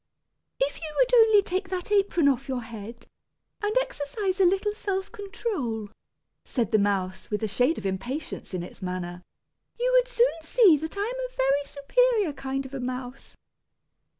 [0.59, 3.05] "If you would only take that apron off your head,
[3.61, 5.89] and exercise a little self control,"
[6.43, 9.21] said the mouse, with a shade of impatience in its manner,
[9.79, 13.37] "you would soon see that I am a very superior kind of a mouse.